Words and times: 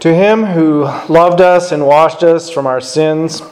To 0.00 0.14
him 0.14 0.44
who 0.44 0.82
loved 1.08 1.40
us 1.40 1.72
and 1.72 1.86
washed 1.86 2.22
us 2.22 2.50
from 2.50 2.66
our 2.66 2.80
sins 2.80 3.42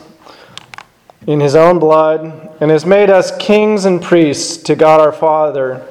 in 1.27 1.41
his 1.41 1.55
own 1.55 1.79
blood 1.79 2.55
and 2.61 2.71
has 2.71 2.85
made 2.85 3.11
us 3.11 3.37
kings 3.39 3.85
and 3.85 4.03
priests 4.03 4.57
to 4.65 4.75
God 4.75 5.01
our 5.01 5.13
Father, 5.13 5.87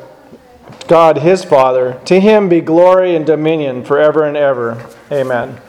God 0.87 1.19
his 1.19 1.43
Father, 1.43 1.99
to 2.05 2.19
him 2.19 2.49
be 2.49 2.61
glory 2.61 3.15
and 3.15 3.25
dominion 3.25 3.83
forever 3.83 4.25
and 4.25 4.37
ever. 4.37 4.85
Amen. 5.11 5.59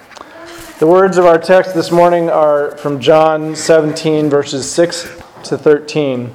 The 0.78 0.86
words 0.86 1.16
of 1.16 1.26
our 1.26 1.38
text 1.38 1.74
this 1.74 1.92
morning 1.92 2.28
are 2.28 2.76
from 2.76 3.00
John 3.00 3.54
17, 3.54 4.28
verses 4.28 4.70
6 4.70 5.22
to 5.44 5.56
13. 5.56 6.34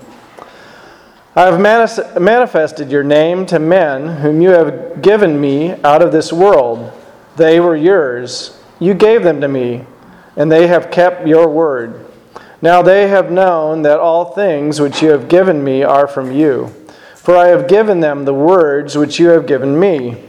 I 1.35 1.45
have 1.45 1.59
manifested 1.59 2.89
your 2.89 3.03
name 3.03 3.45
to 3.47 3.59
men 3.59 4.07
whom 4.07 4.41
you 4.41 4.49
have 4.49 5.01
given 5.01 5.39
me 5.39 5.73
out 5.83 6.01
of 6.01 6.11
this 6.11 6.31
world. 6.31 6.93
They 7.37 7.59
were 7.59 7.75
yours. 7.75 8.59
You 8.79 8.95
gave 8.95 9.21
them 9.21 9.41
to 9.41 9.47
me, 9.47 9.85
and 10.35 10.51
they 10.51 10.65
have 10.65 10.89
kept 10.89 11.27
your 11.27 11.47
word. 11.47 12.03
Now 12.63 12.81
they 12.81 13.09
have 13.09 13.31
known 13.31 13.83
that 13.83 13.99
all 13.99 14.25
things 14.25 14.81
which 14.81 15.03
you 15.03 15.09
have 15.09 15.29
given 15.29 15.63
me 15.63 15.83
are 15.83 16.07
from 16.07 16.31
you. 16.31 16.73
For 17.15 17.37
I 17.37 17.49
have 17.49 17.67
given 17.67 17.99
them 17.99 18.25
the 18.25 18.33
words 18.33 18.97
which 18.97 19.19
you 19.19 19.27
have 19.29 19.45
given 19.45 19.79
me, 19.79 20.23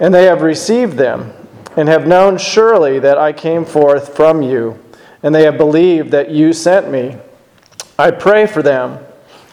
and 0.00 0.12
they 0.12 0.24
have 0.24 0.42
received 0.42 0.94
them, 0.94 1.32
and 1.76 1.88
have 1.88 2.08
known 2.08 2.38
surely 2.38 2.98
that 2.98 3.18
I 3.18 3.32
came 3.32 3.64
forth 3.64 4.16
from 4.16 4.42
you, 4.42 4.82
and 5.22 5.32
they 5.32 5.44
have 5.44 5.58
believed 5.58 6.10
that 6.10 6.32
you 6.32 6.52
sent 6.52 6.90
me. 6.90 7.18
I 7.96 8.10
pray 8.10 8.48
for 8.48 8.62
them. 8.62 8.98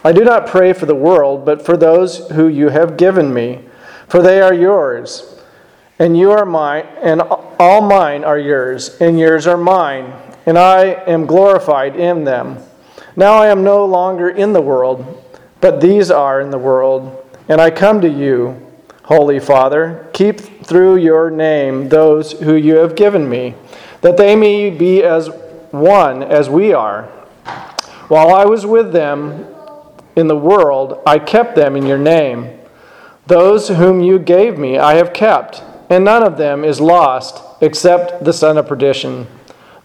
I 0.04 0.12
do 0.12 0.24
not 0.24 0.48
pray 0.48 0.74
for 0.74 0.88
the 0.88 0.96
world, 0.96 1.46
but 1.46 1.64
for 1.64 1.78
those 1.78 2.30
who 2.32 2.48
you 2.48 2.70
have 2.70 2.98
given 2.98 3.32
me, 3.32 3.60
for 4.08 4.24
they 4.24 4.42
are 4.42 4.54
yours 4.54 5.35
and 6.00 6.18
you 6.18 6.32
are 6.32 6.46
mine, 6.46 6.86
and 7.02 7.22
all 7.22 7.82
mine 7.82 8.24
are 8.24 8.40
yours, 8.40 8.98
and 9.00 9.18
yours 9.18 9.48
are 9.48 9.58
mine, 9.58 10.14
and 10.46 10.58
I 10.58 10.86
am 11.08 11.26
glorified 11.26 11.96
in 11.96 12.24
them. 12.26 12.60
Now 13.16 13.36
I 13.36 13.48
am 13.48 13.64
no 13.64 13.86
longer 13.86 14.30
in 14.30 14.52
the 14.52 14.62
world, 14.62 15.24
but 15.62 15.80
these 15.80 16.12
are 16.12 16.42
in 16.42 16.50
the 16.50 16.58
world, 16.58 17.26
and 17.48 17.62
I 17.62 17.70
come 17.72 18.02
to 18.02 18.10
you, 18.10 18.62
Holy 19.04 19.40
Father. 19.40 20.10
Keep 20.14 20.66
through 20.66 20.98
your 20.98 21.30
name 21.30 21.88
those 21.88 22.34
who 22.34 22.56
you 22.56 22.76
have 22.76 22.96
given 22.96 23.30
me, 23.30 23.56
that 24.02 24.18
they 24.18 24.36
may 24.36 24.70
be 24.70 25.02
as 25.02 25.30
one 25.72 26.24
as 26.24 26.50
we 26.50 26.74
are. 26.74 27.04
While 28.10 28.34
I 28.34 28.46
was 28.46 28.66
with 28.66 28.92
them 28.92 29.48
in 30.18 30.28
the 30.28 30.38
world, 30.38 31.02
I 31.06 31.20
kept 31.20 31.56
them 31.56 31.76
in 31.78 31.86
your 31.86 31.98
name. 31.98 32.60
Those 33.28 33.70
whom 33.70 34.02
you 34.02 34.20
gave 34.20 34.58
me, 34.58 34.78
I 34.78 34.96
have 34.96 35.14
kept 35.14 35.64
and 35.90 36.04
none 36.04 36.24
of 36.24 36.38
them 36.38 36.64
is 36.64 36.80
lost 36.82 37.44
except 37.62 38.24
the 38.24 38.34
son 38.34 38.58
of 38.58 38.68
perdition, 38.68 39.28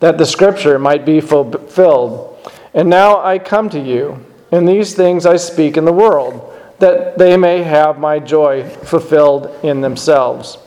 that 0.00 0.18
the 0.18 0.26
scripture 0.26 0.78
might 0.78 1.04
be 1.04 1.20
fulfilled. 1.20 2.38
And 2.72 2.88
now 2.88 3.22
I 3.22 3.38
come 3.38 3.68
to 3.70 3.80
you, 3.80 4.24
and 4.50 4.66
these 4.66 4.94
things 4.94 5.26
I 5.26 5.36
speak 5.36 5.76
in 5.76 5.84
the 5.84 5.92
world, 5.92 6.52
that 6.78 7.18
they 7.18 7.36
may 7.36 7.62
have 7.62 7.98
my 7.98 8.18
joy 8.18 8.68
fulfilled 8.68 9.54
in 9.62 9.80
themselves. 9.80 10.58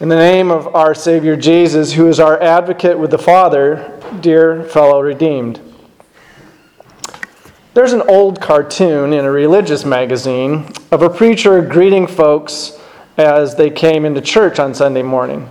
In 0.00 0.08
the 0.08 0.16
name 0.16 0.50
of 0.50 0.74
our 0.74 0.94
Savior 0.94 1.36
Jesus, 1.36 1.92
who 1.92 2.08
is 2.08 2.18
our 2.18 2.40
advocate 2.42 2.98
with 2.98 3.10
the 3.10 3.18
Father, 3.18 4.00
dear 4.20 4.64
fellow 4.64 5.00
redeemed. 5.00 5.60
There's 7.74 7.92
an 7.92 8.02
old 8.02 8.40
cartoon 8.40 9.12
in 9.12 9.24
a 9.24 9.30
religious 9.30 9.84
magazine 9.84 10.66
of 10.90 11.02
a 11.02 11.10
preacher 11.10 11.60
greeting 11.60 12.06
folks 12.06 12.80
as 13.16 13.54
they 13.56 13.70
came 13.70 14.04
into 14.04 14.20
church 14.20 14.58
on 14.58 14.74
Sunday 14.74 15.02
morning. 15.02 15.48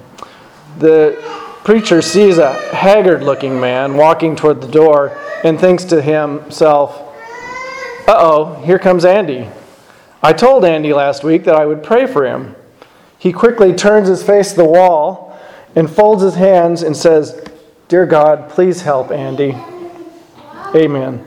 The 0.80 1.18
preacher 1.64 2.02
sees 2.02 2.38
a 2.38 2.54
haggard 2.76 3.24
looking 3.24 3.60
man 3.60 3.96
walking 3.96 4.36
toward 4.36 4.62
the 4.62 4.68
door 4.68 5.18
and 5.44 5.60
thinks 5.60 5.86
to 5.86 6.02
himself, 6.02 7.00
uh 8.08 8.16
oh, 8.18 8.62
here 8.66 8.80
comes 8.80 9.06
Andy. 9.06 9.48
I 10.22 10.34
told 10.34 10.66
Andy 10.66 10.94
last 10.94 11.24
week 11.24 11.46
that 11.46 11.56
I 11.56 11.66
would 11.66 11.84
pray 11.84 12.06
for 12.06 12.26
him. 12.26 12.56
He 13.18 13.32
quickly 13.32 13.74
turns 13.74 14.10
his 14.10 14.24
face 14.24 14.52
to 14.52 14.58
the 14.58 14.66
wall 14.66 15.40
and 15.76 15.90
folds 15.90 16.22
his 16.24 16.36
hands 16.36 16.82
and 16.82 16.96
says, 16.96 17.46
Dear 17.88 18.06
God, 18.06 18.50
please 18.50 18.82
help 18.82 19.12
Andy. 19.12 19.56
Amen. 20.76 21.26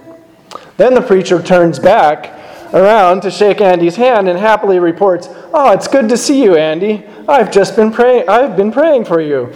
Then 0.77 0.95
the 0.95 1.01
preacher 1.01 1.43
turns 1.43 1.79
back 1.79 2.36
around 2.77 3.23
to 3.23 3.31
shake 3.31 3.61
Andy's 3.61 3.97
hand 3.97 4.29
and 4.29 4.39
happily 4.39 4.79
reports, 4.79 5.29
"Oh, 5.53 5.73
it's 5.73 5.89
good 5.89 6.09
to 6.11 6.17
see 6.17 6.43
you, 6.43 6.57
Andy. 6.57 7.05
I've 7.27 7.51
just 7.51 7.75
been 7.75 7.91
praying 7.91 8.29
I've 8.29 8.57
been 8.57 8.71
praying 8.71 9.07
for 9.07 9.21
you." 9.21 9.49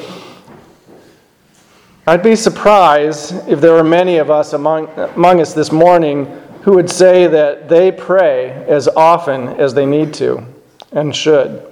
I'd 2.07 2.23
be 2.23 2.35
surprised 2.35 3.49
if 3.49 3.61
there 3.61 3.73
were 3.73 3.85
many 3.85 4.17
of 4.17 4.31
us 4.31 4.53
among, 4.53 4.89
among 5.15 5.41
us 5.41 5.53
this 5.53 5.71
morning 5.71 6.27
who 6.63 6.73
would 6.73 6.91
say 6.91 7.27
that 7.27 7.69
they 7.69 7.93
pray 7.93 8.51
as 8.67 8.89
often 8.89 9.49
as 9.49 9.75
they 9.75 9.87
need 9.87 10.13
to 10.15 10.45
and 10.93 11.15
should. 11.15 11.63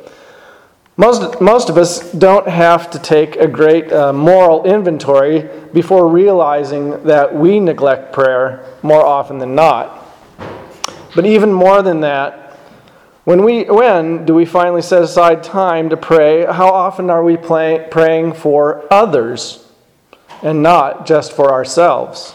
Most, 0.97 1.41
most 1.41 1.71
of 1.71 1.79
us 1.79 2.13
don't 2.13 2.49
have 2.49 2.91
to 2.91 2.99
take 2.99 3.37
a 3.37 3.47
great 3.47 3.93
uh, 3.93 4.13
moral 4.13 4.65
inventory 4.65 5.49
before 5.73 6.09
realizing 6.09 7.03
that 7.05 7.35
we 7.35 7.61
neglect 7.61 8.13
prayer 8.13 8.65
more 8.83 9.05
often 9.05 9.39
than 9.39 9.55
not. 9.55 9.98
But 11.15 11.27
even 11.27 11.53
more 11.53 11.83
than 11.83 12.01
that, 12.01 12.49
when, 13.25 13.45
we, 13.45 13.65
when 13.65 14.25
do 14.25 14.35
we 14.35 14.45
finally 14.45 14.83
set 14.83 15.03
aside 15.03 15.43
time 15.43 15.91
to 15.91 15.97
pray? 15.97 16.47
How 16.47 16.69
often 16.69 17.11
are 17.11 17.23
we 17.23 17.37
play, 17.37 17.87
praying 17.91 18.35
for 18.35 18.87
others 18.91 19.67
and 20.43 20.63
not 20.63 21.07
just 21.07 21.33
for 21.33 21.53
ourselves? 21.53 22.35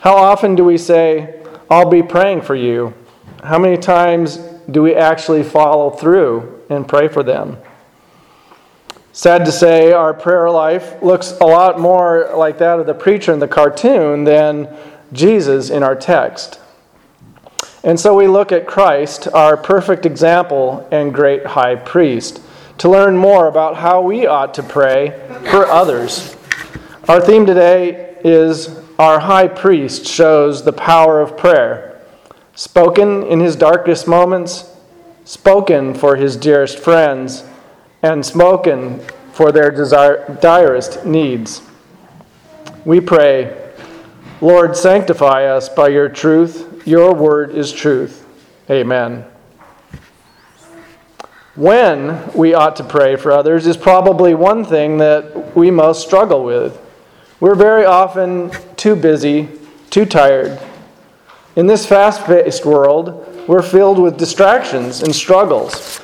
How 0.00 0.16
often 0.16 0.54
do 0.54 0.64
we 0.64 0.78
say, 0.78 1.42
I'll 1.70 1.90
be 1.90 2.02
praying 2.02 2.42
for 2.42 2.54
you? 2.54 2.94
How 3.42 3.58
many 3.58 3.76
times 3.76 4.38
do 4.70 4.82
we 4.82 4.94
actually 4.94 5.42
follow 5.42 5.90
through 5.90 6.64
and 6.70 6.88
pray 6.88 7.08
for 7.08 7.22
them? 7.22 7.58
Sad 9.12 9.44
to 9.46 9.52
say, 9.52 9.92
our 9.92 10.14
prayer 10.14 10.48
life 10.48 11.02
looks 11.02 11.32
a 11.40 11.44
lot 11.44 11.80
more 11.80 12.30
like 12.36 12.58
that 12.58 12.78
of 12.78 12.86
the 12.86 12.94
preacher 12.94 13.32
in 13.32 13.40
the 13.40 13.48
cartoon 13.48 14.24
than 14.24 14.74
Jesus 15.12 15.70
in 15.70 15.82
our 15.82 15.96
text. 15.96 16.60
And 17.84 17.98
so 17.98 18.16
we 18.16 18.26
look 18.26 18.50
at 18.50 18.66
Christ, 18.66 19.28
our 19.28 19.56
perfect 19.56 20.04
example 20.04 20.86
and 20.90 21.14
great 21.14 21.46
high 21.46 21.76
priest, 21.76 22.40
to 22.78 22.88
learn 22.88 23.16
more 23.16 23.46
about 23.46 23.76
how 23.76 24.00
we 24.00 24.26
ought 24.26 24.54
to 24.54 24.62
pray 24.62 25.10
for 25.50 25.66
others. 25.66 26.36
Our 27.08 27.20
theme 27.20 27.46
today 27.46 28.16
is 28.24 28.80
Our 28.98 29.20
High 29.20 29.48
Priest 29.48 30.06
Shows 30.06 30.64
the 30.64 30.72
Power 30.72 31.20
of 31.20 31.36
Prayer. 31.36 32.00
Spoken 32.56 33.22
in 33.22 33.38
his 33.38 33.54
darkest 33.54 34.08
moments, 34.08 34.74
spoken 35.24 35.94
for 35.94 36.16
his 36.16 36.36
dearest 36.36 36.80
friends, 36.80 37.44
and 38.02 38.26
spoken 38.26 39.00
for 39.32 39.52
their 39.52 39.70
desire, 39.70 40.36
direst 40.40 41.04
needs. 41.04 41.62
We 42.84 43.00
pray, 43.00 43.56
Lord, 44.40 44.76
sanctify 44.76 45.44
us 45.44 45.68
by 45.68 45.88
your 45.88 46.08
truth 46.08 46.67
your 46.88 47.14
word 47.14 47.54
is 47.54 47.70
truth. 47.70 48.26
Amen. 48.70 49.24
When 51.54 52.32
we 52.32 52.54
ought 52.54 52.76
to 52.76 52.84
pray 52.84 53.16
for 53.16 53.30
others 53.30 53.66
is 53.66 53.76
probably 53.76 54.34
one 54.34 54.64
thing 54.64 54.96
that 54.98 55.54
we 55.54 55.70
most 55.70 56.06
struggle 56.06 56.44
with. 56.44 56.80
We're 57.40 57.54
very 57.54 57.84
often 57.84 58.50
too 58.76 58.96
busy, 58.96 59.48
too 59.90 60.06
tired. 60.06 60.58
In 61.56 61.66
this 61.66 61.84
fast 61.84 62.24
paced 62.24 62.64
world, 62.64 63.46
we're 63.46 63.62
filled 63.62 63.98
with 63.98 64.16
distractions 64.16 65.02
and 65.02 65.14
struggles. 65.14 66.00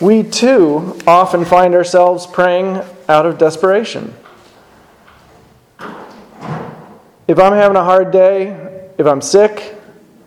We 0.00 0.22
too 0.22 0.98
often 1.06 1.44
find 1.44 1.74
ourselves 1.74 2.26
praying 2.26 2.82
out 3.08 3.26
of 3.26 3.36
desperation. 3.36 4.14
If 7.26 7.38
I'm 7.38 7.52
having 7.52 7.76
a 7.76 7.84
hard 7.84 8.10
day, 8.10 8.90
if 8.98 9.06
I'm 9.06 9.20
sick, 9.20 9.79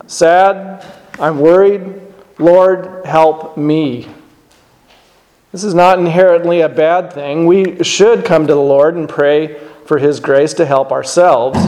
sad, 0.07 0.85
I'm 1.19 1.39
worried. 1.39 2.01
Lord, 2.39 3.05
help 3.05 3.57
me. 3.57 4.07
This 5.51 5.63
is 5.63 5.75
not 5.75 5.99
inherently 5.99 6.61
a 6.61 6.69
bad 6.69 7.13
thing. 7.13 7.45
We 7.45 7.83
should 7.83 8.25
come 8.25 8.47
to 8.47 8.53
the 8.53 8.59
Lord 8.59 8.95
and 8.95 9.07
pray 9.07 9.59
for 9.85 9.99
His 9.99 10.19
grace 10.19 10.53
to 10.55 10.65
help 10.65 10.91
ourselves. 10.91 11.59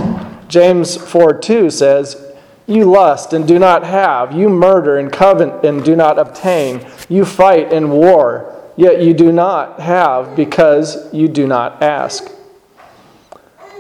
James 0.47 0.97
4 0.97 1.39
2 1.39 1.69
says, 1.69 2.33
You 2.65 2.85
lust 2.85 3.33
and 3.33 3.47
do 3.47 3.59
not 3.59 3.83
have, 3.83 4.33
you 4.33 4.49
murder 4.49 4.97
and 4.97 5.11
covet 5.11 5.63
and 5.63 5.83
do 5.83 5.95
not 5.95 6.17
obtain, 6.17 6.85
you 7.09 7.25
fight 7.25 7.71
and 7.71 7.91
war, 7.91 8.59
yet 8.75 9.01
you 9.01 9.13
do 9.13 9.31
not 9.31 9.79
have 9.79 10.35
because 10.35 11.13
you 11.13 11.27
do 11.27 11.45
not 11.45 11.83
ask. 11.83 12.31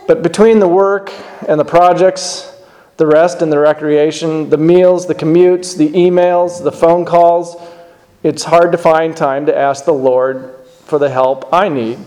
But 0.07 0.21
between 0.21 0.59
the 0.59 0.67
work 0.67 1.11
and 1.47 1.59
the 1.59 1.65
projects, 1.65 2.54
the 2.97 3.07
rest 3.07 3.41
and 3.41 3.51
the 3.51 3.59
recreation, 3.59 4.49
the 4.49 4.57
meals, 4.57 5.07
the 5.07 5.15
commutes, 5.15 5.77
the 5.77 5.89
emails, 5.89 6.63
the 6.63 6.71
phone 6.71 7.05
calls. 7.05 7.55
It's 8.23 8.43
hard 8.43 8.71
to 8.71 8.77
find 8.77 9.15
time 9.15 9.45
to 9.47 9.57
ask 9.57 9.85
the 9.85 9.93
Lord 9.93 10.55
for 10.85 10.99
the 10.99 11.09
help 11.09 11.51
I 11.51 11.67
need? 11.67 11.97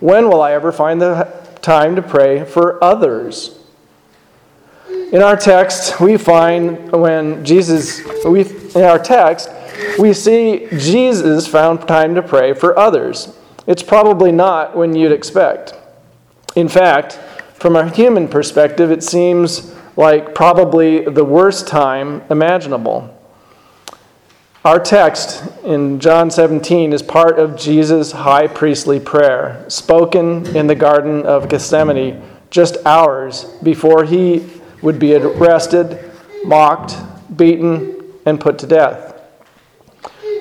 When 0.00 0.28
will 0.28 0.42
I 0.42 0.52
ever 0.52 0.72
find 0.72 1.00
the 1.00 1.32
time 1.62 1.96
to 1.96 2.02
pray 2.02 2.44
for 2.44 2.82
others? 2.82 3.58
In 5.12 5.22
our 5.22 5.36
text, 5.36 6.00
we 6.00 6.16
find 6.16 6.90
when 6.90 7.44
Jesus, 7.44 8.02
we, 8.24 8.42
in 8.74 8.82
our 8.82 8.98
text, 8.98 9.48
we 9.98 10.12
see 10.12 10.66
Jesus 10.76 11.46
found 11.46 11.86
time 11.86 12.14
to 12.16 12.22
pray 12.22 12.52
for 12.52 12.76
others. 12.78 13.36
It's 13.66 13.82
probably 13.82 14.32
not 14.32 14.76
when 14.76 14.94
you'd 14.94 15.12
expect. 15.12 15.74
In 16.56 16.68
fact, 16.68 17.14
from 17.54 17.76
a 17.76 17.88
human 17.88 18.28
perspective, 18.28 18.90
it 18.90 19.02
seems 19.02 19.73
like 19.96 20.34
probably 20.34 21.04
the 21.04 21.24
worst 21.24 21.68
time 21.68 22.22
imaginable. 22.30 23.10
Our 24.64 24.80
text 24.80 25.44
in 25.62 26.00
John 26.00 26.30
17 26.30 26.92
is 26.92 27.02
part 27.02 27.38
of 27.38 27.56
Jesus' 27.56 28.12
high 28.12 28.46
priestly 28.46 28.98
prayer, 28.98 29.64
spoken 29.68 30.46
in 30.56 30.66
the 30.66 30.74
Garden 30.74 31.26
of 31.26 31.48
Gethsemane 31.48 32.22
just 32.50 32.78
hours 32.86 33.44
before 33.62 34.04
he 34.04 34.48
would 34.80 34.98
be 34.98 35.14
arrested, 35.14 36.10
mocked, 36.44 36.96
beaten, 37.36 38.12
and 38.24 38.40
put 38.40 38.58
to 38.60 38.66
death. 38.66 39.20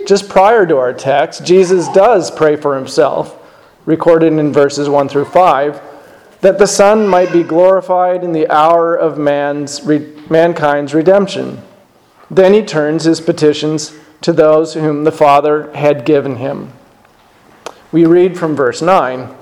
Just 0.07 0.29
prior 0.29 0.65
to 0.67 0.77
our 0.77 0.94
text, 0.94 1.45
Jesus 1.45 1.88
does 1.89 2.31
pray 2.31 2.55
for 2.55 2.75
himself, 2.75 3.38
recorded 3.85 4.33
in 4.33 4.53
verses 4.53 4.88
1 4.88 5.09
through 5.09 5.25
5, 5.25 5.81
that 6.43 6.59
the 6.59 6.67
Son 6.67 7.07
might 7.07 7.33
be 7.33 7.41
glorified 7.41 8.23
in 8.23 8.31
the 8.31 8.47
hour 8.49 8.95
of 8.95 9.17
man's, 9.17 9.83
mankind's 10.29 10.93
redemption. 10.93 11.61
Then 12.29 12.53
he 12.53 12.61
turns 12.61 13.05
his 13.05 13.19
petitions 13.19 13.97
to 14.21 14.31
those 14.31 14.75
whom 14.75 15.03
the 15.03 15.11
Father 15.11 15.73
had 15.73 16.05
given 16.05 16.35
him. 16.35 16.71
We 17.91 18.05
read 18.05 18.37
from 18.37 18.55
verse 18.55 18.81
9 18.81 19.35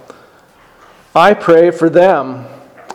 I 1.14 1.34
pray 1.34 1.72
for 1.72 1.90
them. 1.90 2.46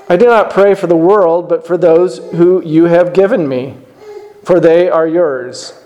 I 0.09 0.17
do 0.17 0.25
not 0.25 0.49
pray 0.49 0.75
for 0.75 0.87
the 0.87 0.97
world, 0.97 1.51
but 1.51 1.67
for 1.67 1.77
those 1.77 2.19
who 2.33 2.63
you 2.65 2.85
have 2.85 3.13
given 3.13 3.47
me, 3.47 3.77
for 4.43 4.59
they 4.59 4.89
are 4.89 5.07
yours 5.07 5.83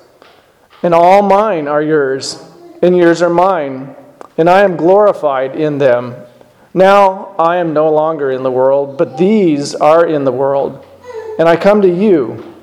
and 0.83 0.95
all 0.95 1.23
mine 1.23 1.69
are 1.69 1.83
yours, 1.83 2.43
and 2.83 2.97
yours 2.97 3.21
are 3.21 3.31
mine, 3.31 3.95
and 4.39 4.49
I 4.49 4.63
am 4.63 4.77
glorified 4.77 5.55
in 5.55 5.79
them. 5.79 6.15
Now 6.73 7.35
I 7.39 7.57
am 7.57 7.73
no 7.73 7.91
longer 7.91 8.31
in 8.31 8.43
the 8.43 8.51
world, 8.51 8.97
but 8.97 9.19
these 9.19 9.75
are 9.75 10.07
in 10.07 10.25
the 10.25 10.33
world, 10.33 10.85
and 11.39 11.49
I 11.49 11.57
come 11.57 11.83
to 11.83 11.93
you. 11.93 12.55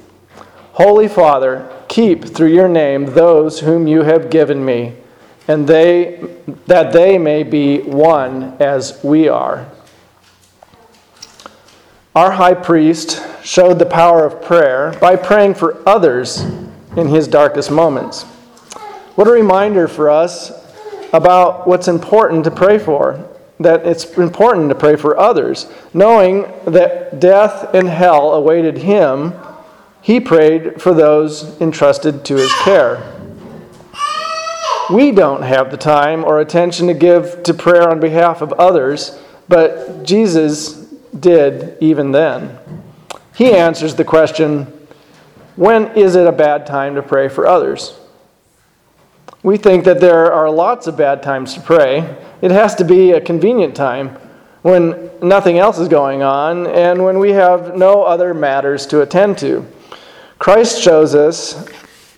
Holy 0.73 1.07
Father, 1.07 1.69
keep 1.87 2.23
through 2.23 2.53
your 2.53 2.69
name 2.69 3.05
those 3.05 3.59
whom 3.59 3.87
you 3.87 4.03
have 4.03 4.29
given 4.29 4.63
me, 4.63 4.93
and 5.47 5.67
they 5.67 6.25
that 6.67 6.93
they 6.93 7.17
may 7.17 7.43
be 7.43 7.79
one 7.81 8.55
as 8.59 9.03
we 9.03 9.27
are. 9.27 9.67
Our 12.15 12.31
high 12.31 12.53
priest 12.53 13.21
showed 13.43 13.79
the 13.79 13.85
power 13.85 14.25
of 14.25 14.41
prayer 14.41 14.97
by 14.99 15.17
praying 15.17 15.55
for 15.55 15.87
others 15.87 16.41
in 16.95 17.07
his 17.09 17.27
darkest 17.27 17.69
moments. 17.69 18.23
What 19.15 19.27
a 19.27 19.31
reminder 19.31 19.87
for 19.87 20.09
us 20.09 20.51
about 21.13 21.67
what's 21.67 21.87
important 21.87 22.43
to 22.45 22.51
pray 22.51 22.79
for. 22.79 23.36
That 23.59 23.85
it's 23.87 24.05
important 24.17 24.69
to 24.69 24.75
pray 24.75 24.95
for 24.95 25.19
others. 25.19 25.67
Knowing 25.93 26.51
that 26.65 27.19
death 27.19 27.73
and 27.73 27.87
hell 27.87 28.33
awaited 28.33 28.77
him, 28.79 29.33
he 30.01 30.19
prayed 30.19 30.81
for 30.81 30.93
those 30.93 31.59
entrusted 31.59 32.23
to 32.25 32.35
his 32.35 32.53
care. 32.63 33.13
We 34.89 35.11
don't 35.11 35.41
have 35.41 35.69
the 35.69 35.77
time 35.77 36.23
or 36.23 36.39
attention 36.39 36.87
to 36.87 36.93
give 36.93 37.43
to 37.43 37.53
prayer 37.53 37.89
on 37.89 37.99
behalf 37.99 38.41
of 38.41 38.53
others, 38.53 39.19
but 39.49 40.03
Jesus 40.03 40.73
did 41.19 41.77
even 41.81 42.11
then. 42.11 42.57
He 43.35 43.53
answers 43.53 43.95
the 43.95 44.05
question 44.05 44.73
when 45.57 45.87
is 45.97 46.15
it 46.15 46.27
a 46.27 46.31
bad 46.31 46.67
time 46.67 46.95
to 46.95 47.01
pray 47.01 47.27
for 47.27 47.47
others? 47.47 47.99
We 49.47 49.55
think 49.55 49.85
that 49.85 50.01
there 50.01 50.29
are 50.33 50.49
lots 50.49 50.87
of 50.87 50.97
bad 50.97 51.23
times 51.23 51.53
to 51.53 51.61
pray. 51.61 51.99
It 52.41 52.51
has 52.51 52.75
to 52.75 52.83
be 52.83 53.11
a 53.11 53.21
convenient 53.21 53.77
time 53.77 54.09
when 54.61 55.09
nothing 55.21 55.57
else 55.57 55.79
is 55.79 55.87
going 55.87 56.21
on 56.21 56.67
and 56.67 57.01
when 57.01 57.17
we 57.17 57.31
have 57.31 57.77
no 57.77 58.03
other 58.03 58.33
matters 58.33 58.85
to 58.87 59.03
attend 59.03 59.37
to. 59.37 59.65
Christ 60.37 60.81
shows 60.81 61.15
us 61.15 61.65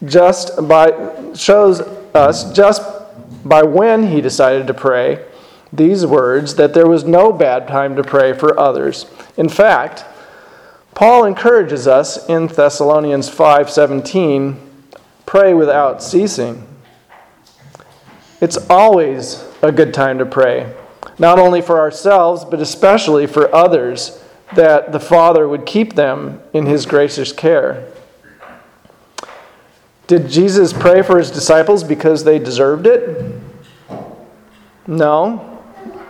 just 0.06 0.68
by 0.68 0.90
shows 1.36 1.81
us 2.16 2.52
just 2.52 2.81
by 3.46 3.62
when 3.62 4.08
he 4.08 4.22
decided 4.22 4.66
to 4.66 4.74
pray 4.74 5.24
these 5.72 6.08
words 6.08 6.56
that 6.56 6.74
there 6.74 6.88
was 6.88 7.04
no 7.04 7.32
bad 7.32 7.68
time 7.68 7.96
to 7.96 8.04
pray 8.04 8.34
for 8.34 8.60
others. 8.60 9.06
In 9.38 9.50
fact, 9.50 10.04
Paul 10.96 11.25
encourages 11.25 11.88
us 11.88 12.28
in 12.28 12.48
Thessalonians 12.48 13.30
5:17, 13.30 14.58
pray 15.28 15.54
without 15.54 16.02
ceasing. 16.02 16.66
It's 18.41 18.57
always 18.69 19.44
a 19.62 19.71
good 19.71 19.94
time 19.94 20.19
to 20.19 20.25
pray, 20.25 20.74
not 21.18 21.39
only 21.39 21.62
for 21.62 21.80
ourselves, 21.80 22.45
but 22.45 22.62
especially 22.62 23.27
for 23.27 23.53
others, 23.53 24.24
that 24.56 24.91
the 24.91 25.00
Father 25.00 25.47
would 25.47 25.65
keep 25.65 25.94
them 25.94 26.41
in 26.53 26.65
his 26.65 26.86
gracious 26.86 27.33
care. 27.33 27.91
Did 30.07 30.30
Jesus 30.30 30.74
pray 30.74 31.01
for 31.01 31.19
his 31.19 31.30
disciples 31.30 31.83
because 31.83 32.24
they 32.24 32.39
deserved 32.39 32.88
it? 32.88 33.39
No. 34.88 35.62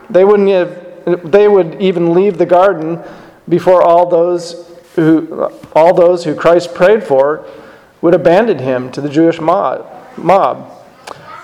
They 0.10 0.24
wouldn't 0.24 0.50
have, 0.50 1.32
they 1.32 1.48
would 1.48 1.82
even 1.82 2.14
leave 2.14 2.38
the 2.38 2.46
garden 2.46 3.04
before 3.50 3.82
all 3.82 4.08
those 4.08 4.70
who, 4.96 5.52
all 5.74 5.94
those 5.94 6.24
who 6.24 6.36
Christ 6.36 6.74
prayed 6.74 7.04
for 7.04 7.46
would 8.02 8.14
abandon 8.14 8.60
him 8.60 8.92
to 8.92 9.02
the 9.02 9.10
Jewish 9.10 9.42
mob. 9.42 10.72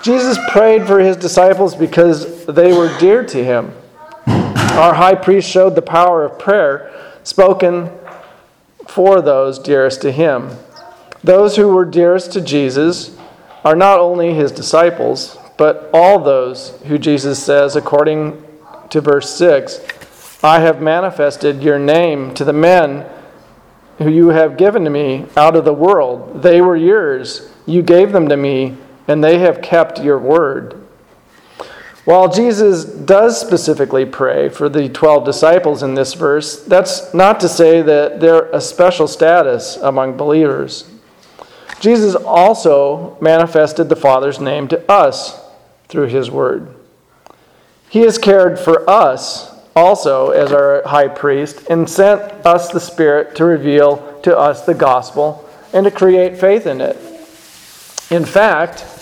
Jesus 0.06 0.38
prayed 0.50 0.86
for 0.86 1.00
his 1.00 1.16
disciples 1.16 1.74
because 1.74 2.46
they 2.46 2.72
were 2.72 2.96
dear 3.00 3.24
to 3.24 3.44
him. 3.44 3.72
Our 4.24 4.94
high 4.94 5.16
priest 5.16 5.50
showed 5.50 5.74
the 5.74 5.82
power 5.82 6.24
of 6.24 6.38
prayer 6.38 6.92
spoken 7.24 7.90
for 8.86 9.20
those 9.20 9.58
dearest 9.58 10.02
to 10.02 10.12
him. 10.12 10.50
Those 11.24 11.56
who 11.56 11.74
were 11.74 11.84
dearest 11.84 12.30
to 12.34 12.40
Jesus 12.40 13.18
are 13.64 13.74
not 13.74 13.98
only 13.98 14.32
his 14.32 14.52
disciples, 14.52 15.38
but 15.58 15.90
all 15.92 16.20
those 16.20 16.78
who 16.82 16.98
Jesus 16.98 17.42
says, 17.42 17.74
according 17.74 18.40
to 18.90 19.00
verse 19.00 19.36
6, 19.36 19.80
I 20.44 20.60
have 20.60 20.80
manifested 20.80 21.64
your 21.64 21.80
name 21.80 22.32
to 22.34 22.44
the 22.44 22.52
men 22.52 23.04
who 23.98 24.08
you 24.08 24.28
have 24.28 24.56
given 24.56 24.84
to 24.84 24.90
me 24.90 25.26
out 25.36 25.56
of 25.56 25.64
the 25.64 25.72
world. 25.72 26.44
They 26.44 26.60
were 26.60 26.76
yours. 26.76 27.50
You 27.66 27.82
gave 27.82 28.12
them 28.12 28.28
to 28.28 28.36
me, 28.36 28.76
and 29.08 29.22
they 29.22 29.38
have 29.38 29.62
kept 29.62 30.02
your 30.02 30.18
word. 30.18 30.86
While 32.04 32.28
Jesus 32.28 32.84
does 32.84 33.40
specifically 33.40 34.06
pray 34.06 34.48
for 34.48 34.68
the 34.68 34.88
12 34.88 35.24
disciples 35.24 35.82
in 35.82 35.94
this 35.94 36.14
verse, 36.14 36.62
that's 36.62 37.12
not 37.12 37.40
to 37.40 37.48
say 37.48 37.82
that 37.82 38.20
they're 38.20 38.48
a 38.52 38.60
special 38.60 39.08
status 39.08 39.76
among 39.76 40.16
believers. 40.16 40.88
Jesus 41.80 42.14
also 42.14 43.18
manifested 43.20 43.88
the 43.88 43.96
Father's 43.96 44.38
name 44.38 44.68
to 44.68 44.90
us 44.90 45.40
through 45.88 46.06
his 46.06 46.30
word. 46.30 46.72
He 47.88 48.00
has 48.02 48.18
cared 48.18 48.58
for 48.58 48.88
us 48.88 49.52
also 49.74 50.30
as 50.30 50.52
our 50.52 50.82
high 50.86 51.08
priest 51.08 51.66
and 51.68 51.90
sent 51.90 52.20
us 52.46 52.70
the 52.70 52.80
Spirit 52.80 53.34
to 53.36 53.44
reveal 53.44 54.20
to 54.22 54.36
us 54.36 54.64
the 54.64 54.74
gospel 54.74 55.48
and 55.72 55.84
to 55.84 55.90
create 55.90 56.38
faith 56.38 56.66
in 56.66 56.80
it. 56.80 56.96
In 58.10 58.24
fact, 58.24 58.95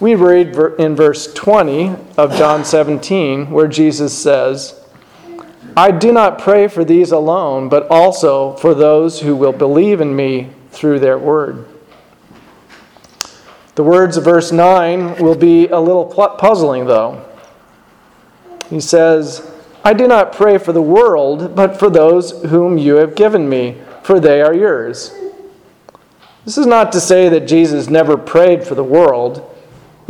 we 0.00 0.14
read 0.14 0.56
in 0.78 0.96
verse 0.96 1.32
20 1.32 1.94
of 2.16 2.34
John 2.34 2.64
17 2.64 3.50
where 3.50 3.68
Jesus 3.68 4.16
says, 4.16 4.80
I 5.76 5.90
do 5.90 6.10
not 6.10 6.38
pray 6.38 6.68
for 6.68 6.84
these 6.84 7.12
alone, 7.12 7.68
but 7.68 7.86
also 7.88 8.56
for 8.56 8.74
those 8.74 9.20
who 9.20 9.36
will 9.36 9.52
believe 9.52 10.00
in 10.00 10.16
me 10.16 10.50
through 10.70 11.00
their 11.00 11.18
word. 11.18 11.66
The 13.74 13.84
words 13.84 14.16
of 14.16 14.24
verse 14.24 14.50
9 14.50 15.22
will 15.22 15.36
be 15.36 15.68
a 15.68 15.78
little 15.78 16.06
puzzling, 16.06 16.86
though. 16.86 17.24
He 18.68 18.80
says, 18.80 19.50
I 19.84 19.94
do 19.94 20.08
not 20.08 20.32
pray 20.32 20.58
for 20.58 20.72
the 20.72 20.82
world, 20.82 21.54
but 21.54 21.78
for 21.78 21.88
those 21.88 22.42
whom 22.44 22.78
you 22.78 22.96
have 22.96 23.14
given 23.14 23.48
me, 23.48 23.80
for 24.02 24.18
they 24.18 24.42
are 24.42 24.54
yours. 24.54 25.14
This 26.44 26.58
is 26.58 26.66
not 26.66 26.90
to 26.92 27.00
say 27.00 27.28
that 27.28 27.46
Jesus 27.46 27.88
never 27.88 28.16
prayed 28.16 28.64
for 28.64 28.74
the 28.74 28.84
world. 28.84 29.49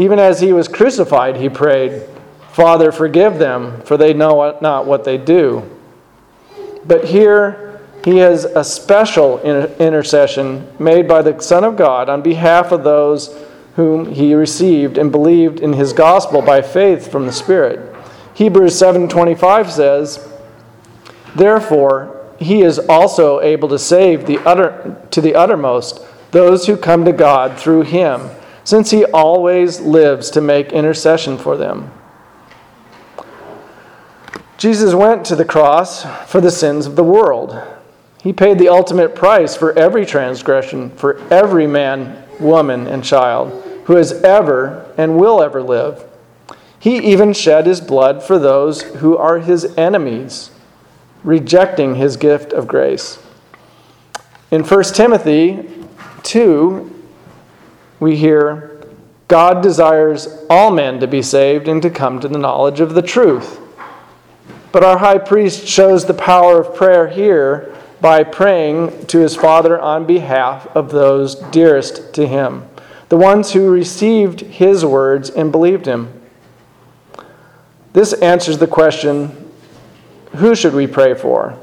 Even 0.01 0.19
as 0.19 0.41
he 0.41 0.55
was 0.55 0.67
crucified, 0.67 1.37
he 1.37 1.51
prayed, 1.51 2.03
Father, 2.53 2.91
forgive 2.91 3.39
them, 3.39 3.83
for 3.83 3.99
they 3.99 4.15
know 4.15 4.57
not 4.63 4.87
what 4.87 5.05
they 5.05 5.19
do. 5.19 5.63
But 6.87 7.05
here, 7.05 7.83
he 8.03 8.17
has 8.17 8.47
a 8.47 8.65
special 8.65 9.41
intercession 9.43 10.67
made 10.79 11.07
by 11.07 11.21
the 11.21 11.39
Son 11.43 11.65
of 11.65 11.77
God 11.77 12.09
on 12.09 12.23
behalf 12.23 12.73
of 12.73 12.83
those 12.83 13.39
whom 13.77 14.11
he 14.11 14.33
received 14.33 14.97
and 14.97 15.13
believed 15.13 15.61
in 15.61 15.75
his 15.75 15.93
gospel 15.93 16.41
by 16.41 16.63
faith 16.63 17.13
from 17.13 17.27
the 17.27 17.33
Spirit. 17.33 17.95
Hebrews 18.33 18.75
7:25 18.79 19.71
says, 19.71 20.27
"Therefore 21.37 22.17
he 22.39 22.63
is 22.63 22.79
also 22.79 23.43
able 23.43 23.69
to 23.69 23.79
save 23.79 24.25
the 24.25 24.39
utter, 24.47 24.97
to 25.11 25.21
the 25.21 25.35
uttermost 25.35 26.01
those 26.31 26.67
who 26.67 26.79
come 26.79 27.05
to 27.05 27.13
God 27.13 27.59
through 27.59 27.83
him, 27.83 28.31
since 28.71 28.93
he 28.93 29.05
always 29.07 29.81
lives 29.81 30.31
to 30.31 30.41
make 30.41 30.73
intercession 30.73 31.37
for 31.37 31.57
them." 31.57 31.91
Jesus 34.59 34.95
went 34.95 35.25
to 35.25 35.35
the 35.35 35.45
cross 35.45 36.07
for 36.27 36.41
the 36.41 36.53
sins 36.53 36.87
of 36.87 36.95
the 36.95 37.03
world. 37.03 37.59
He 38.23 38.33
paid 38.33 38.59
the 38.59 38.69
ultimate 38.69 39.15
price 39.17 39.57
for 39.57 39.77
every 39.77 40.07
transgression, 40.07 40.93
for 40.95 41.19
every 41.31 41.67
man, 41.67 42.19
woman, 42.39 42.87
and 42.87 43.03
child 43.03 43.51
who 43.85 43.97
has 43.97 44.13
ever 44.23 44.85
and 44.97 45.19
will 45.19 45.43
ever 45.43 45.63
live. 45.63 46.05
He 46.79 46.99
even 46.99 47.33
shed 47.33 47.67
his 47.67 47.81
blood 47.81 48.23
for 48.23 48.39
those 48.39 48.83
who 48.83 49.17
are 49.17 49.39
his 49.39 49.77
enemies, 49.77 50.51
rejecting 51.25 51.97
his 51.97 52.17
gift 52.17 52.53
of 52.53 52.69
grace. 52.69 53.19
In 54.51 54.63
1 54.63 54.95
Timothy 54.95 55.69
2, 56.23 56.90
we 58.01 58.17
hear 58.17 58.81
God 59.29 59.63
desires 59.63 60.45
all 60.51 60.73
men 60.73 60.99
to 60.99 61.07
be 61.07 61.23
saved 61.23 61.69
and 61.69 61.81
to 61.83 61.91
come 61.91 62.19
to 62.19 62.27
the 62.27 62.39
knowledge 62.39 62.81
of 62.81 62.95
the 62.95 63.03
truth. 63.03 63.61
But 64.73 64.83
our 64.83 64.99
high 64.99 65.19
priest 65.19 65.69
shows 65.69 66.05
the 66.05 66.15
power 66.15 66.61
of 66.61 66.75
prayer 66.75 67.07
here 67.07 67.77
by 68.01 68.25
praying 68.25 69.07
to 69.07 69.19
his 69.19 69.37
Father 69.37 69.81
on 69.81 70.07
behalf 70.07 70.67
of 70.75 70.91
those 70.91 71.37
dearest 71.37 72.15
to 72.15 72.27
him, 72.27 72.67
the 73.09 73.17
ones 73.17 73.53
who 73.53 73.71
received 73.71 74.41
his 74.41 74.85
words 74.85 75.31
and 75.31 75.53
believed 75.53 75.87
him. 75.87 76.13
This 77.93 78.13
answers 78.15 78.59
the 78.59 78.67
question 78.67 79.51
who 80.37 80.55
should 80.55 80.75
we 80.75 80.87
pray 80.87 81.15
for? 81.15 81.59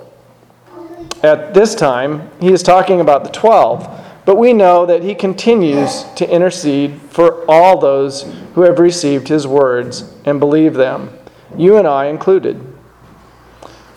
At 1.24 1.54
this 1.54 1.74
time, 1.74 2.30
he 2.40 2.52
is 2.52 2.62
talking 2.62 3.00
about 3.00 3.24
the 3.24 3.32
12, 3.32 4.07
but 4.28 4.36
we 4.36 4.52
know 4.52 4.86
that 4.86 5.04
he 5.04 5.16
continues 5.16 6.04
to 6.16 6.30
intercede 6.30 7.00
for 7.10 7.50
all 7.50 7.78
those 7.78 8.30
who 8.56 8.64
have 8.64 8.78
received 8.78 9.30
his 9.30 9.48
words 9.48 10.14
and 10.26 10.38
believe 10.38 10.74
them, 10.74 11.10
you 11.56 11.78
and 11.78 11.88
I 11.88 12.08
included. 12.08 12.62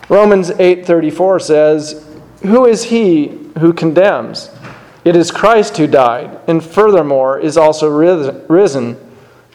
Romans 0.07 0.49
8:34 0.57 1.37
says, 1.37 2.05
"Who 2.43 2.65
is 2.65 2.83
he 2.83 3.39
who 3.59 3.73
condemns? 3.73 4.49
It 5.03 5.17
is 5.17 5.31
Christ 5.31 5.75
who 5.75 5.85
died, 5.85 6.37
and 6.47 6.63
furthermore 6.63 7.37
is 7.37 7.57
also 7.57 7.89
risen, 7.89 8.95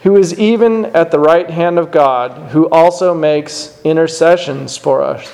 who 0.03 0.15
is 0.15 0.39
even 0.39 0.85
at 0.93 1.09
the 1.09 1.19
right 1.19 1.49
hand 1.49 1.79
of 1.79 1.89
God, 1.89 2.49
who 2.51 2.69
also 2.69 3.15
makes 3.15 3.79
intercessions 3.83 4.77
for 4.77 5.01
us." 5.01 5.27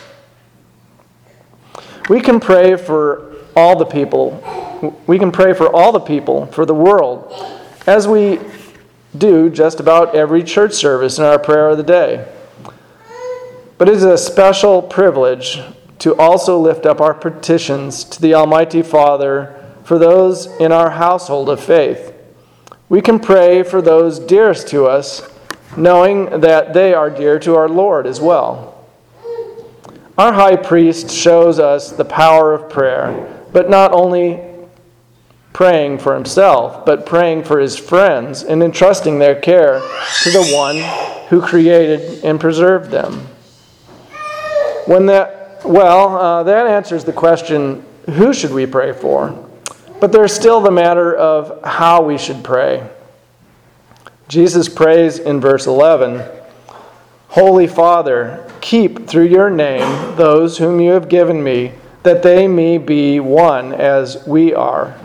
We 2.07 2.21
can 2.21 2.39
pray 2.39 2.77
for 2.77 3.32
all 3.55 3.77
the 3.77 3.85
people. 3.85 4.41
We 5.07 5.19
can 5.19 5.31
pray 5.31 5.53
for 5.53 5.73
all 5.73 5.91
the 5.91 5.99
people, 5.99 6.47
for 6.47 6.65
the 6.65 6.73
world, 6.73 7.31
as 7.85 8.07
we 8.07 8.39
do 9.17 9.49
just 9.49 9.79
about 9.79 10.15
every 10.15 10.43
church 10.43 10.73
service 10.73 11.17
in 11.19 11.25
our 11.25 11.39
prayer 11.39 11.69
of 11.69 11.77
the 11.77 11.83
day. 11.83 12.27
But 13.77 13.89
it 13.89 13.95
is 13.95 14.03
a 14.03 14.17
special 14.17 14.81
privilege 14.81 15.61
to 15.99 16.15
also 16.15 16.59
lift 16.59 16.85
up 16.85 16.99
our 16.99 17.13
petitions 17.13 18.03
to 18.05 18.21
the 18.21 18.33
Almighty 18.33 18.81
Father 18.81 19.59
for 19.83 19.97
those 19.99 20.47
in 20.59 20.71
our 20.71 20.89
household 20.91 21.49
of 21.49 21.63
faith. 21.63 22.13
We 22.89 23.01
can 23.01 23.19
pray 23.19 23.63
for 23.63 23.81
those 23.81 24.19
dearest 24.19 24.67
to 24.69 24.85
us, 24.85 25.29
knowing 25.75 26.41
that 26.41 26.73
they 26.73 26.93
are 26.93 27.09
dear 27.09 27.39
to 27.39 27.55
our 27.55 27.69
Lord 27.69 28.05
as 28.05 28.21
well. 28.21 28.87
Our 30.17 30.33
high 30.33 30.57
priest 30.57 31.09
shows 31.09 31.57
us 31.59 31.91
the 31.91 32.05
power 32.05 32.53
of 32.53 32.69
prayer, 32.69 33.42
but 33.53 33.69
not 33.69 33.93
only 33.93 34.41
praying 35.53 35.99
for 35.99 36.15
himself, 36.15 36.85
but 36.85 37.05
praying 37.05 37.43
for 37.43 37.59
his 37.59 37.77
friends 37.77 38.43
and 38.43 38.61
entrusting 38.61 39.19
their 39.19 39.39
care 39.39 39.79
to 40.23 40.31
the 40.31 40.51
one 40.53 40.77
who 41.29 41.39
created 41.39 42.25
and 42.25 42.39
preserved 42.39 42.89
them. 42.91 43.27
When 44.85 45.05
that, 45.05 45.61
well, 45.63 46.17
uh, 46.17 46.43
that 46.43 46.67
answers 46.67 47.05
the 47.05 47.13
question 47.13 47.85
who 48.11 48.33
should 48.33 48.51
we 48.51 48.65
pray 48.65 48.91
for? 48.91 49.49
But 50.01 50.11
there's 50.11 50.33
still 50.33 50.59
the 50.59 50.71
matter 50.71 51.15
of 51.15 51.63
how 51.63 52.01
we 52.01 52.17
should 52.17 52.43
pray. 52.43 52.89
Jesus 54.27 54.67
prays 54.67 55.19
in 55.19 55.39
verse 55.39 55.67
11 55.67 56.29
Holy 57.29 57.65
Father, 57.65 58.47
keep 58.61 59.07
through 59.07 59.25
your 59.25 59.49
name 59.49 60.15
those 60.15 60.57
whom 60.59 60.79
you 60.79 60.91
have 60.91 61.09
given 61.09 61.43
me, 61.43 61.71
that 62.03 62.21
they 62.21 62.47
may 62.47 62.77
be 62.77 63.19
one 63.19 63.73
as 63.73 64.25
we 64.27 64.53
are. 64.53 64.95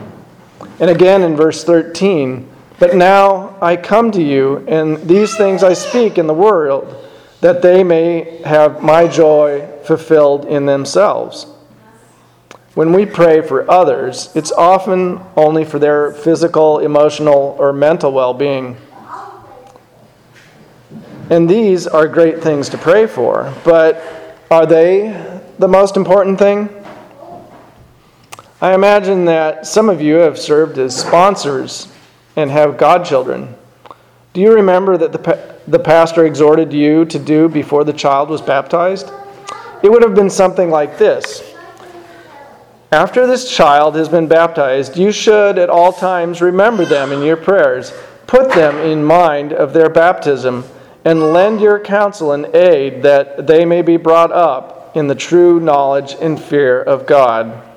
And 0.79 0.89
again 0.89 1.23
in 1.23 1.35
verse 1.35 1.63
13 1.63 2.47
But 2.77 2.95
now 2.95 3.57
I 3.61 3.75
come 3.75 4.11
to 4.11 4.21
you, 4.21 4.65
and 4.67 4.97
these 5.07 5.35
things 5.35 5.63
I 5.63 5.73
speak 5.73 6.17
in 6.17 6.27
the 6.27 6.33
world 6.33 6.95
that 7.41 7.61
they 7.61 7.83
may 7.83 8.41
have 8.43 8.83
my 8.83 9.07
joy 9.07 9.67
fulfilled 9.83 10.45
in 10.45 10.65
themselves. 10.65 11.47
When 12.75 12.93
we 12.93 13.05
pray 13.05 13.41
for 13.41 13.69
others, 13.69 14.29
it's 14.35 14.51
often 14.51 15.21
only 15.35 15.65
for 15.65 15.79
their 15.79 16.11
physical, 16.11 16.79
emotional, 16.79 17.55
or 17.59 17.73
mental 17.73 18.11
well 18.11 18.33
being. 18.33 18.77
And 21.29 21.49
these 21.49 21.87
are 21.87 22.07
great 22.07 22.41
things 22.41 22.69
to 22.69 22.77
pray 22.77 23.05
for, 23.05 23.53
but 23.63 24.01
are 24.49 24.65
they 24.65 25.09
the 25.59 25.67
most 25.67 25.97
important 25.97 26.39
thing? 26.39 26.69
I 28.61 28.73
imagine 28.73 29.23
that 29.25 29.65
some 29.65 29.87
of 29.87 30.01
you 30.01 30.15
have 30.15 30.37
served 30.37 30.77
as 30.79 30.99
sponsors 30.99 31.87
and 32.35 32.51
have 32.51 32.77
godchildren. 32.77 33.55
Do 34.33 34.41
you 34.41 34.53
remember 34.53 34.97
that 34.97 35.13
the, 35.13 35.61
the 35.65 35.79
pastor 35.79 36.25
exhorted 36.25 36.73
you 36.73 37.05
to 37.05 37.17
do 37.17 37.47
before 37.47 37.85
the 37.85 37.93
child 37.93 38.29
was 38.29 38.41
baptized? 38.41 39.11
It 39.81 39.89
would 39.89 40.03
have 40.03 40.13
been 40.13 40.29
something 40.29 40.69
like 40.69 40.97
this 40.97 41.55
After 42.91 43.25
this 43.25 43.49
child 43.49 43.95
has 43.95 44.09
been 44.09 44.27
baptized, 44.27 44.97
you 44.97 45.13
should 45.13 45.57
at 45.57 45.69
all 45.69 45.93
times 45.93 46.41
remember 46.41 46.83
them 46.83 47.13
in 47.13 47.21
your 47.21 47.37
prayers, 47.37 47.93
put 48.27 48.49
them 48.49 48.75
in 48.79 49.01
mind 49.05 49.53
of 49.53 49.71
their 49.71 49.89
baptism, 49.89 50.65
and 51.05 51.31
lend 51.31 51.61
your 51.61 51.79
counsel 51.79 52.33
and 52.33 52.53
aid 52.53 53.03
that 53.03 53.47
they 53.47 53.63
may 53.63 53.81
be 53.81 53.95
brought 53.95 54.33
up 54.33 54.97
in 54.97 55.07
the 55.07 55.15
true 55.15 55.61
knowledge 55.61 56.17
and 56.19 56.41
fear 56.41 56.81
of 56.81 57.07
God. 57.07 57.68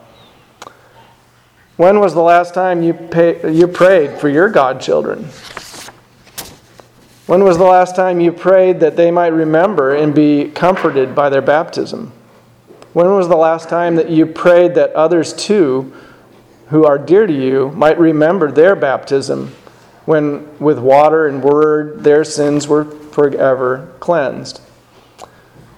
When 1.82 1.98
was 1.98 2.14
the 2.14 2.22
last 2.22 2.54
time 2.54 2.84
you, 2.84 2.94
pay, 2.94 3.52
you 3.52 3.66
prayed 3.66 4.20
for 4.20 4.28
your 4.28 4.48
godchildren? 4.48 5.24
When 7.26 7.42
was 7.42 7.58
the 7.58 7.64
last 7.64 7.96
time 7.96 8.20
you 8.20 8.30
prayed 8.30 8.78
that 8.78 8.94
they 8.94 9.10
might 9.10 9.32
remember 9.32 9.92
and 9.92 10.14
be 10.14 10.48
comforted 10.54 11.12
by 11.16 11.28
their 11.28 11.42
baptism? 11.42 12.12
When 12.92 13.08
was 13.16 13.26
the 13.26 13.36
last 13.36 13.68
time 13.68 13.96
that 13.96 14.10
you 14.10 14.26
prayed 14.26 14.76
that 14.76 14.92
others 14.92 15.32
too, 15.32 15.92
who 16.68 16.84
are 16.84 16.98
dear 16.98 17.26
to 17.26 17.32
you, 17.32 17.72
might 17.72 17.98
remember 17.98 18.52
their 18.52 18.76
baptism 18.76 19.48
when 20.04 20.56
with 20.60 20.78
water 20.78 21.26
and 21.26 21.42
word 21.42 22.04
their 22.04 22.22
sins 22.22 22.68
were 22.68 22.84
forever 22.84 23.92
cleansed? 23.98 24.60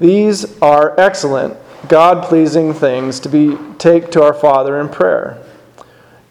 These 0.00 0.61
are 0.61 1.00
excellent, 1.00 1.56
God 1.88 2.25
pleasing 2.25 2.75
things 2.75 3.20
to 3.20 3.30
be 3.30 3.56
take 3.78 4.11
to 4.11 4.23
our 4.23 4.34
Father 4.34 4.78
in 4.78 4.90
prayer. 4.90 5.40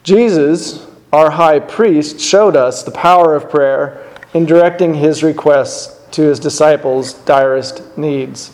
Jesus, 0.03 0.85
our 1.13 1.31
high 1.31 1.59
priest, 1.59 2.19
showed 2.19 2.57
us 2.57 2.83
the 2.83 2.91
power 2.91 3.35
of 3.35 3.49
prayer 3.49 4.05
in 4.33 4.45
directing 4.45 4.93
his 4.93 5.23
requests 5.23 5.99
to 6.11 6.23
his 6.23 6.39
disciples' 6.39 7.13
direst 7.13 7.97
needs. 7.97 8.51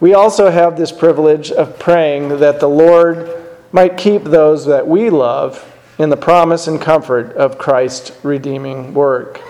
We 0.00 0.14
also 0.14 0.50
have 0.50 0.76
this 0.76 0.90
privilege 0.90 1.50
of 1.50 1.78
praying 1.78 2.40
that 2.40 2.60
the 2.60 2.68
Lord 2.68 3.30
might 3.72 3.96
keep 3.96 4.24
those 4.24 4.66
that 4.66 4.86
we 4.86 5.10
love 5.10 5.70
in 5.98 6.08
the 6.08 6.16
promise 6.16 6.66
and 6.66 6.80
comfort 6.80 7.32
of 7.36 7.58
Christ's 7.58 8.12
redeeming 8.24 8.94
work. 8.94 9.40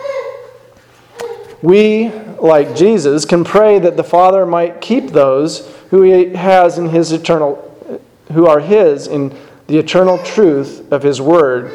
We, 1.62 2.10
like 2.40 2.76
Jesus, 2.76 3.24
can 3.24 3.44
pray 3.44 3.78
that 3.78 3.96
the 3.96 4.04
Father 4.04 4.44
might 4.44 4.80
keep 4.80 5.10
those 5.10 5.66
who 5.90 6.02
he 6.02 6.34
has 6.34 6.76
in 6.76 6.88
his 6.90 7.12
eternal 7.12 7.60
who 8.32 8.46
are 8.46 8.60
his 8.60 9.06
in 9.06 9.30
the 9.66 9.78
eternal 9.78 10.18
truth 10.18 10.92
of 10.92 11.02
his 11.02 11.20
word, 11.20 11.70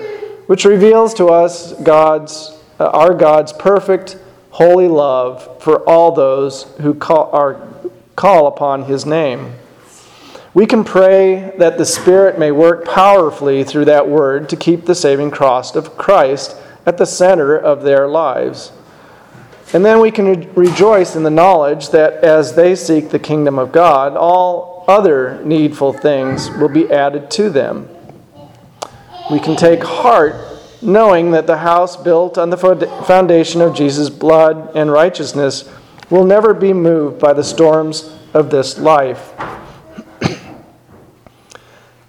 which 0.48 0.66
reveals 0.66 1.14
to 1.16 1.28
us 1.28 1.74
God's 1.82 2.60
uh, 2.80 2.86
our 2.92 3.14
God's 3.14 3.52
perfect, 3.52 4.18
holy 4.52 4.88
love 4.88 5.62
for 5.62 5.88
all 5.88 6.14
those 6.14 6.64
who 6.82 6.94
call, 6.94 7.30
are, 7.34 7.62
call 8.16 8.48
upon 8.48 8.84
his 8.84 9.06
name. 9.06 9.54
We 10.54 10.66
can 10.66 10.84
pray 10.84 11.54
that 11.58 11.78
the 11.78 11.86
Spirit 11.86 12.40
may 12.40 12.52
work 12.52 12.86
powerfully 12.86 13.64
through 13.64 13.86
that 13.86 14.08
word 14.08 14.50
to 14.50 14.56
keep 14.56 14.86
the 14.86 14.96
saving 14.96 15.32
cross 15.32 15.76
of 15.76 15.98
Christ 15.98 16.56
at 16.86 16.98
the 16.98 17.06
center 17.06 17.58
of 17.58 17.84
their 17.84 18.08
lives. 18.08 18.72
And 19.74 19.86
then 19.86 20.00
we 20.00 20.10
can 20.10 20.26
re- 20.26 20.48
rejoice 20.56 21.16
in 21.16 21.24
the 21.24 21.30
knowledge 21.30 21.90
that 21.90 22.24
as 22.24 22.56
they 22.56 22.76
seek 22.76 23.10
the 23.10 23.20
kingdom 23.20 23.60
of 23.60 23.72
God, 23.72 24.16
all 24.16 24.79
other 24.88 25.42
needful 25.44 25.94
things 25.94 26.50
will 26.52 26.70
be 26.70 26.92
added 26.92 27.30
to 27.32 27.50
them. 27.50 27.90
We 29.30 29.40
can 29.40 29.56
take 29.56 29.84
heart 29.84 30.36
knowing 30.82 31.32
that 31.32 31.46
the 31.46 31.58
house 31.58 31.96
built 31.98 32.38
on 32.38 32.50
the 32.50 32.58
foundation 33.06 33.62
of 33.62 33.76
Jesus' 33.76 34.10
blood 34.10 34.76
and 34.76 34.92
righteousness 34.92 35.70
will 36.10 36.26
never 36.26 36.54
be 36.54 36.74
moved 36.74 37.20
by 37.20 37.34
the 37.34 37.44
storms 37.44 38.16
of 38.34 38.50
this 38.50 38.78
life. 38.80 39.34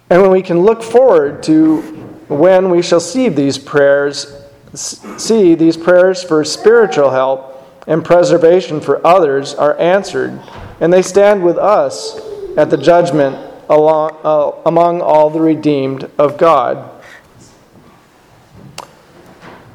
and 0.09 0.21
when 0.21 0.31
we 0.31 0.41
can 0.41 0.61
look 0.61 0.81
forward 0.81 1.43
to 1.43 1.81
when 2.27 2.69
we 2.69 2.81
shall 2.81 2.99
see 2.99 3.27
these 3.27 3.57
prayers, 3.57 4.41
see 4.73 5.53
these 5.53 5.75
prayers 5.75 6.23
for 6.23 6.45
spiritual 6.45 7.11
help 7.11 7.51
and 7.87 8.05
preservation 8.05 8.79
for 8.79 9.05
others 9.05 9.53
are 9.53 9.77
answered, 9.77 10.39
and 10.79 10.93
they 10.93 11.01
stand 11.01 11.43
with 11.43 11.57
us 11.57 12.30
at 12.57 12.69
the 12.69 12.77
judgment 12.77 13.35
along, 13.69 14.17
uh, 14.23 14.51
among 14.65 15.01
all 15.01 15.29
the 15.29 15.39
redeemed 15.39 16.09
of 16.17 16.37
God. 16.37 16.89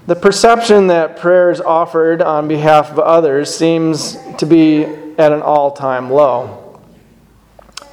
The 0.07 0.15
perception 0.15 0.87
that 0.87 1.17
prayers 1.17 1.61
offered 1.61 2.23
on 2.23 2.47
behalf 2.47 2.93
of 2.93 2.99
others 2.99 3.53
seems 3.55 4.17
to 4.39 4.47
be 4.47 4.85
at 4.85 5.33
an 5.33 5.43
all 5.43 5.73
time 5.73 6.11
low. 6.11 6.81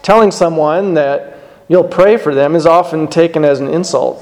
Telling 0.03 0.29
someone 0.29 0.93
that 0.93 1.39
you'll 1.67 1.83
pray 1.83 2.17
for 2.17 2.35
them 2.35 2.55
is 2.55 2.65
often 2.65 3.07
taken 3.07 3.43
as 3.43 3.61
an 3.61 3.67
insult. 3.67 4.21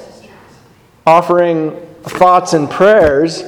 Offering 1.05 1.75
thoughts 2.03 2.53
and 2.53 2.69
prayers 2.69 3.43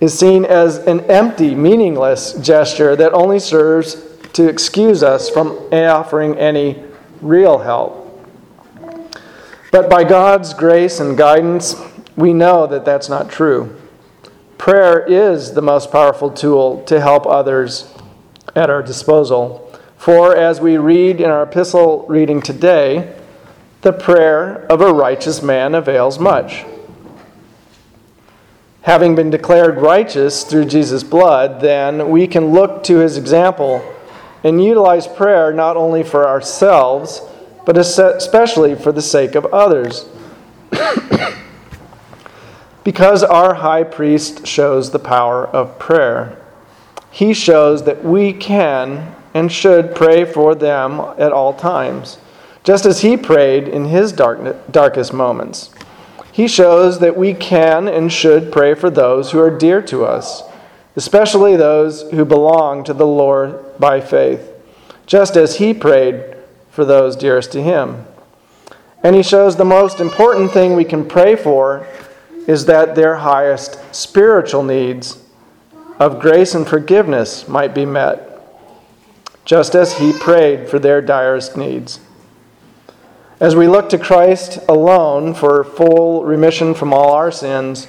is 0.00 0.16
seen 0.18 0.44
as 0.44 0.78
an 0.78 1.00
empty, 1.02 1.54
meaningless 1.54 2.34
gesture 2.34 2.94
that 2.96 3.12
only 3.12 3.38
serves 3.38 3.94
to 4.38 4.48
excuse 4.48 5.02
us 5.02 5.28
from 5.28 5.48
offering 5.72 6.38
any 6.38 6.80
real 7.20 7.58
help. 7.58 8.24
But 9.72 9.90
by 9.90 10.04
God's 10.04 10.54
grace 10.54 11.00
and 11.00 11.18
guidance, 11.18 11.74
we 12.14 12.32
know 12.32 12.68
that 12.68 12.84
that's 12.84 13.08
not 13.08 13.28
true. 13.28 13.76
Prayer 14.56 15.04
is 15.04 15.54
the 15.54 15.60
most 15.60 15.90
powerful 15.90 16.30
tool 16.30 16.84
to 16.84 17.00
help 17.00 17.26
others 17.26 17.92
at 18.54 18.70
our 18.70 18.80
disposal. 18.80 19.76
For 19.96 20.36
as 20.36 20.60
we 20.60 20.78
read 20.78 21.20
in 21.20 21.28
our 21.28 21.42
epistle 21.42 22.06
reading 22.06 22.40
today, 22.40 23.18
the 23.80 23.92
prayer 23.92 24.66
of 24.70 24.80
a 24.80 24.94
righteous 24.94 25.42
man 25.42 25.74
avails 25.74 26.20
much 26.20 26.64
having 28.82 29.14
been 29.14 29.28
declared 29.28 29.76
righteous 29.76 30.44
through 30.44 30.64
Jesus' 30.64 31.02
blood, 31.02 31.60
then 31.60 32.08
we 32.08 32.26
can 32.26 32.52
look 32.52 32.82
to 32.82 32.98
his 32.98 33.18
example 33.18 33.84
and 34.44 34.62
utilize 34.62 35.06
prayer 35.06 35.52
not 35.52 35.76
only 35.76 36.02
for 36.02 36.26
ourselves, 36.26 37.22
but 37.66 37.76
especially 37.76 38.74
for 38.74 38.92
the 38.92 39.02
sake 39.02 39.34
of 39.34 39.44
others. 39.46 40.06
because 42.84 43.22
our 43.22 43.54
high 43.54 43.84
priest 43.84 44.46
shows 44.46 44.90
the 44.90 44.98
power 44.98 45.46
of 45.46 45.78
prayer, 45.78 46.38
he 47.10 47.34
shows 47.34 47.84
that 47.84 48.04
we 48.04 48.32
can 48.32 49.14
and 49.34 49.52
should 49.52 49.94
pray 49.94 50.24
for 50.24 50.54
them 50.54 51.00
at 51.18 51.32
all 51.32 51.52
times, 51.52 52.18
just 52.64 52.86
as 52.86 53.02
he 53.02 53.16
prayed 53.16 53.68
in 53.68 53.86
his 53.86 54.12
darkest 54.12 55.12
moments. 55.12 55.70
He 56.32 56.48
shows 56.48 57.00
that 57.00 57.16
we 57.16 57.34
can 57.34 57.88
and 57.88 58.12
should 58.12 58.52
pray 58.52 58.74
for 58.74 58.90
those 58.90 59.32
who 59.32 59.40
are 59.40 59.50
dear 59.50 59.82
to 59.82 60.04
us, 60.04 60.42
especially 60.98 61.54
those 61.54 62.02
who 62.10 62.24
belong 62.24 62.82
to 62.82 62.92
the 62.92 63.06
Lord 63.06 63.78
by 63.78 64.00
faith, 64.00 64.52
just 65.06 65.36
as 65.36 65.58
he 65.58 65.72
prayed 65.72 66.34
for 66.72 66.84
those 66.84 67.14
dearest 67.14 67.52
to 67.52 67.62
him. 67.62 68.04
And 69.04 69.14
he 69.14 69.22
shows 69.22 69.54
the 69.54 69.64
most 69.64 70.00
important 70.00 70.50
thing 70.50 70.74
we 70.74 70.84
can 70.84 71.06
pray 71.06 71.36
for 71.36 71.86
is 72.48 72.66
that 72.66 72.96
their 72.96 73.14
highest 73.14 73.78
spiritual 73.94 74.64
needs 74.64 75.22
of 76.00 76.18
grace 76.18 76.52
and 76.56 76.66
forgiveness 76.66 77.46
might 77.46 77.76
be 77.76 77.86
met, 77.86 78.42
just 79.44 79.76
as 79.76 79.98
he 79.98 80.12
prayed 80.12 80.68
for 80.68 80.80
their 80.80 81.00
direst 81.00 81.56
needs. 81.56 82.00
As 83.38 83.54
we 83.54 83.68
look 83.68 83.88
to 83.90 83.98
Christ 83.98 84.58
alone 84.68 85.32
for 85.32 85.62
full 85.62 86.24
remission 86.24 86.74
from 86.74 86.92
all 86.92 87.12
our 87.12 87.30
sins, 87.30 87.86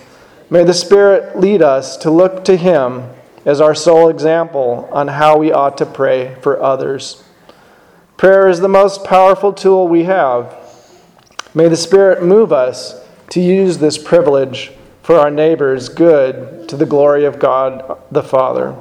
may 0.50 0.64
the 0.64 0.74
Spirit 0.74 1.40
lead 1.40 1.62
us 1.62 1.98
to 1.98 2.12
look 2.12 2.44
to 2.46 2.58
Him 2.58 3.10
as 3.46 3.62
our 3.62 3.76
sole 3.76 4.10
example 4.10 4.90
on 4.92 5.08
how 5.08 5.38
we 5.38 5.52
ought 5.52 5.78
to 5.78 5.86
pray 5.86 6.36
for 6.42 6.62
others. 6.62 7.24
Prayer 8.18 8.48
is 8.48 8.60
the 8.60 8.68
most 8.68 9.04
powerful 9.04 9.54
tool 9.54 9.88
we 9.88 10.04
have. 10.04 10.56
May 11.54 11.68
the 11.68 11.78
Spirit 11.78 12.24
move 12.24 12.52
us 12.52 13.02
to 13.30 13.40
use 13.40 13.78
this 13.78 13.98
privilege 13.98 14.72
for 15.04 15.16
our 15.16 15.32
neighbor's 15.32 15.90
good 15.90 16.68
to 16.70 16.76
the 16.76 16.86
glory 16.86 17.26
of 17.26 17.40
God 17.40 17.98
the 18.12 18.24
Father. 18.24 18.76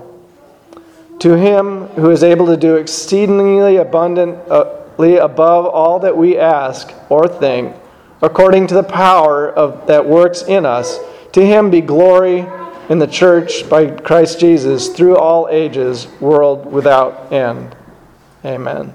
To 1.20 1.36
Him 1.36 1.86
who 1.88 2.10
is 2.10 2.22
able 2.22 2.46
to 2.46 2.56
do 2.56 2.76
exceedingly 2.76 3.76
abundant. 3.76 4.36
Uh, 4.50 4.74
above 4.98 5.66
all 5.66 6.00
that 6.00 6.16
we 6.16 6.36
ask 6.36 6.92
or 7.08 7.28
think, 7.28 7.74
according 8.20 8.66
to 8.66 8.74
the 8.74 8.82
power 8.82 9.48
of, 9.48 9.86
that 9.86 10.04
works 10.04 10.42
in 10.42 10.66
us. 10.66 10.98
To 11.32 11.44
him 11.44 11.70
be 11.70 11.80
glory 11.80 12.46
in 12.88 12.98
the 12.98 13.06
church 13.06 13.68
by 13.68 13.90
Christ 13.90 14.40
Jesus 14.40 14.88
through 14.88 15.16
all 15.16 15.48
ages, 15.50 16.08
world 16.20 16.70
without 16.70 17.32
end. 17.32 17.76
Amen. 18.44 18.94